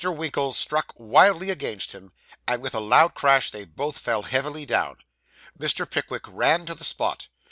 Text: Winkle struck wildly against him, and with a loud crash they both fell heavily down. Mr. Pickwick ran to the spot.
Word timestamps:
Winkle 0.03 0.51
struck 0.51 0.93
wildly 0.97 1.51
against 1.51 1.91
him, 1.91 2.11
and 2.47 2.59
with 2.63 2.73
a 2.73 2.79
loud 2.79 3.13
crash 3.13 3.51
they 3.51 3.65
both 3.65 3.99
fell 3.99 4.23
heavily 4.23 4.65
down. 4.65 4.95
Mr. 5.59 5.87
Pickwick 5.87 6.23
ran 6.27 6.65
to 6.65 6.73
the 6.73 6.83
spot. 6.83 7.27